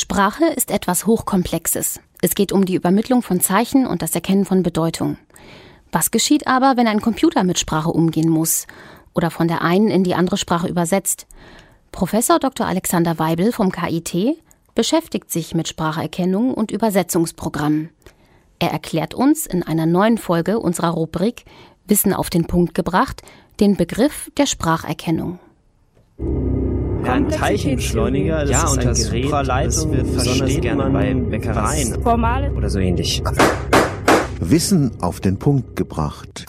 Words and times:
Sprache 0.00 0.46
ist 0.46 0.70
etwas 0.70 1.04
Hochkomplexes. 1.04 2.00
Es 2.22 2.34
geht 2.34 2.52
um 2.52 2.64
die 2.64 2.74
Übermittlung 2.74 3.20
von 3.20 3.42
Zeichen 3.42 3.86
und 3.86 4.00
das 4.00 4.14
Erkennen 4.14 4.46
von 4.46 4.62
Bedeutung. 4.62 5.18
Was 5.92 6.10
geschieht 6.10 6.46
aber, 6.46 6.78
wenn 6.78 6.88
ein 6.88 7.02
Computer 7.02 7.44
mit 7.44 7.58
Sprache 7.58 7.90
umgehen 7.90 8.30
muss 8.30 8.66
oder 9.14 9.30
von 9.30 9.46
der 9.46 9.60
einen 9.60 9.88
in 9.88 10.02
die 10.02 10.14
andere 10.14 10.38
Sprache 10.38 10.68
übersetzt? 10.68 11.26
Professor 11.92 12.38
Dr. 12.38 12.66
Alexander 12.66 13.18
Weibel 13.18 13.52
vom 13.52 13.70
KIT 13.70 14.38
beschäftigt 14.74 15.30
sich 15.30 15.54
mit 15.54 15.68
Spracherkennung 15.68 16.54
und 16.54 16.70
Übersetzungsprogrammen. 16.70 17.90
Er 18.58 18.70
erklärt 18.70 19.12
uns 19.12 19.44
in 19.44 19.62
einer 19.62 19.84
neuen 19.84 20.16
Folge 20.16 20.60
unserer 20.60 20.90
Rubrik 20.90 21.44
Wissen 21.86 22.14
auf 22.14 22.30
den 22.30 22.46
Punkt 22.46 22.74
gebracht 22.74 23.20
den 23.60 23.76
Begriff 23.76 24.30
der 24.38 24.46
Spracherkennung. 24.46 25.40
Ja, 27.04 27.14
ein 27.14 27.28
Teilchenbeschleuniger, 27.28 28.40
das 28.40 28.50
ja, 28.50 28.64
ist 28.64 28.72
und 28.72 28.78
ein 28.80 28.86
das 28.86 29.04
Gerät, 29.04 29.24
Supraleitung, 29.24 29.92
das 29.92 30.06
wir 30.06 30.12
besonders 30.12 30.60
gerne 30.60 30.90
bei 30.90 31.14
Bäckereien 31.14 32.02
Formale 32.02 32.52
oder 32.52 32.68
so 32.68 32.78
ähnlich. 32.78 33.22
Wissen 34.40 34.92
auf 35.00 35.20
den 35.20 35.38
Punkt 35.38 35.76
gebracht. 35.76 36.46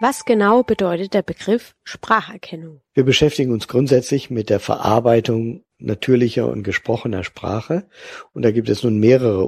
Was 0.00 0.24
genau 0.24 0.62
bedeutet 0.62 1.12
der 1.14 1.22
Begriff 1.22 1.74
Spracherkennung? 1.84 2.80
Wir 2.94 3.04
beschäftigen 3.04 3.52
uns 3.52 3.68
grundsätzlich 3.68 4.30
mit 4.30 4.48
der 4.48 4.60
Verarbeitung 4.60 5.64
natürlicher 5.78 6.48
und 6.48 6.62
gesprochener 6.62 7.24
Sprache. 7.24 7.88
Und 8.32 8.42
da 8.42 8.52
gibt 8.52 8.68
es 8.68 8.82
nun 8.82 8.98
mehrere 8.98 9.44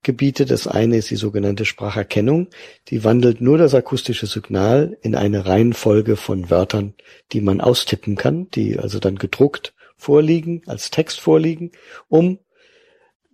Untergebiete. 0.00 0.46
Das 0.46 0.66
eine 0.66 0.96
ist 0.96 1.10
die 1.10 1.16
sogenannte 1.16 1.66
Spracherkennung. 1.66 2.48
Die 2.88 3.04
wandelt 3.04 3.42
nur 3.42 3.58
das 3.58 3.74
akustische 3.74 4.26
Signal 4.26 4.96
in 5.02 5.14
eine 5.14 5.44
Reihenfolge 5.44 6.16
von 6.16 6.48
Wörtern, 6.48 6.94
die 7.32 7.42
man 7.42 7.60
austippen 7.60 8.16
kann, 8.16 8.48
die 8.50 8.78
also 8.78 8.98
dann 8.98 9.16
gedruckt 9.16 9.74
vorliegen, 9.98 10.62
als 10.66 10.90
Text 10.90 11.20
vorliegen, 11.20 11.72
um 12.08 12.38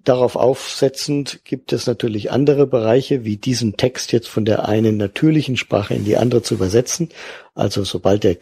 Darauf 0.02 0.36
aufsetzend 0.36 1.40
gibt 1.42 1.72
es 1.72 1.88
natürlich 1.88 2.30
andere 2.30 2.68
Bereiche, 2.68 3.24
wie 3.24 3.36
diesen 3.36 3.76
Text 3.76 4.12
jetzt 4.12 4.28
von 4.28 4.44
der 4.44 4.68
einen 4.68 4.96
natürlichen 4.96 5.56
Sprache 5.56 5.94
in 5.94 6.04
die 6.04 6.16
andere 6.16 6.42
zu 6.42 6.54
übersetzen. 6.54 7.08
Also 7.56 7.82
sobald 7.82 8.22
der 8.22 8.36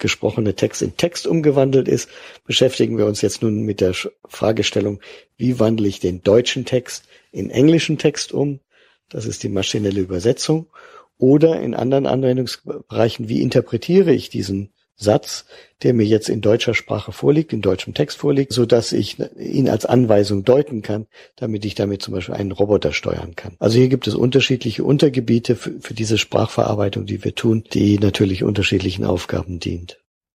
gesprochene 0.00 0.54
Text 0.54 0.82
in 0.82 0.96
Text 0.96 1.26
umgewandelt 1.26 1.86
ist, 1.86 2.08
beschäftigen 2.44 2.98
wir 2.98 3.06
uns 3.06 3.22
jetzt 3.22 3.42
nun 3.42 3.62
mit 3.62 3.80
der 3.80 3.94
Fragestellung, 4.26 5.00
wie 5.36 5.60
wandle 5.60 5.86
ich 5.86 6.00
den 6.00 6.22
deutschen 6.22 6.64
Text 6.64 7.04
in 7.30 7.50
englischen 7.50 7.98
Text 7.98 8.32
um? 8.32 8.60
Das 9.08 9.26
ist 9.26 9.42
die 9.42 9.48
maschinelle 9.48 10.00
Übersetzung. 10.00 10.66
Oder 11.18 11.60
in 11.60 11.74
anderen 11.74 12.06
Anwendungsbereichen, 12.06 13.28
wie 13.28 13.42
interpretiere 13.42 14.12
ich 14.12 14.30
diesen 14.30 14.72
Satz, 15.00 15.46
der 15.82 15.94
mir 15.94 16.04
jetzt 16.04 16.28
in 16.28 16.42
deutscher 16.42 16.74
Sprache 16.74 17.10
vorliegt, 17.10 17.52
in 17.52 17.62
deutschem 17.62 17.94
Text 17.94 18.18
vorliegt, 18.18 18.52
so 18.52 18.66
dass 18.66 18.92
ich 18.92 19.16
ihn 19.38 19.68
als 19.68 19.86
Anweisung 19.86 20.44
deuten 20.44 20.82
kann, 20.82 21.06
damit 21.36 21.64
ich 21.64 21.74
damit 21.74 22.02
zum 22.02 22.14
Beispiel 22.14 22.34
einen 22.34 22.52
Roboter 22.52 22.92
steuern 22.92 23.34
kann. 23.34 23.54
Also 23.58 23.78
hier 23.78 23.88
gibt 23.88 24.06
es 24.06 24.14
unterschiedliche 24.14 24.84
Untergebiete 24.84 25.56
für, 25.56 25.80
für 25.80 25.94
diese 25.94 26.18
Sprachverarbeitung, 26.18 27.06
die 27.06 27.24
wir 27.24 27.34
tun, 27.34 27.64
die 27.72 27.98
natürlich 27.98 28.44
unterschiedlichen 28.44 29.04
Aufgaben 29.04 29.58
dient. 29.58 29.99